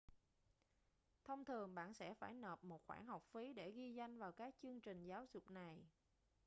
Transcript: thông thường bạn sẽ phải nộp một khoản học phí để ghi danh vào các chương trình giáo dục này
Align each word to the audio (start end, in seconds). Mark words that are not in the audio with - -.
thông 1.23 1.45
thường 1.45 1.75
bạn 1.75 1.93
sẽ 1.93 2.13
phải 2.13 2.33
nộp 2.33 2.63
một 2.63 2.81
khoản 2.87 3.05
học 3.07 3.23
phí 3.33 3.53
để 3.53 3.71
ghi 3.71 3.93
danh 3.93 4.17
vào 4.19 4.31
các 4.31 4.55
chương 4.61 4.81
trình 4.81 5.05
giáo 5.05 5.25
dục 5.33 5.51
này 5.51 5.83